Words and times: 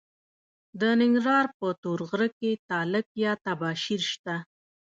د 0.79 0.81
ننګرهار 0.99 1.45
په 1.57 1.67
تور 1.81 1.99
غره 2.09 2.29
کې 2.37 2.51
تالک 2.69 3.07
یا 3.25 3.33
تباشیر 3.45 4.01
شته. 4.11 4.35